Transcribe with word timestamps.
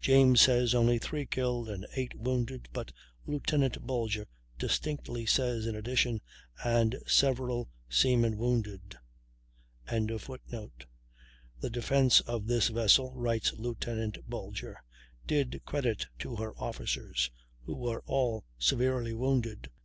James 0.00 0.40
says 0.40 0.74
only 0.74 0.98
3 0.98 1.26
killed 1.26 1.68
and 1.68 1.86
8 1.94 2.16
wounded; 2.18 2.68
but 2.72 2.90
Lieutenant 3.24 3.86
Bulger 3.86 4.26
distinctly 4.58 5.26
says 5.26 5.64
in 5.64 5.76
addition, 5.76 6.20
"and 6.64 6.96
several 7.06 7.68
seamen 7.88 8.36
wounded."] 8.36 8.98
"The 9.86 10.40
defence 11.70 12.18
of 12.22 12.48
this 12.48 12.66
vessel," 12.66 13.12
writes 13.14 13.52
Lieut. 13.52 13.86
Bulger, 14.28 14.82
"did 15.24 15.62
credit 15.64 16.06
to 16.18 16.34
her 16.34 16.52
officers, 16.60 17.30
who 17.62 17.76
were 17.76 18.02
all 18.06 18.44
severely 18.58 19.12
wounded." 19.14 19.70